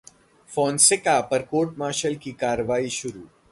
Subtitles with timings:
[0.49, 3.23] Fonseca पर court martial की कार्रवाई शुरू